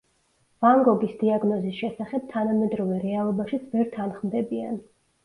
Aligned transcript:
ვან 0.63 0.79
გოგის 0.85 1.11
დიაგნოზის 1.19 1.75
შესახებ 1.81 2.25
თანამედროვე 2.31 2.97
რეალობაშიც 3.05 3.69
ვერ 3.77 3.93
თანხმდებიან. 3.93 4.81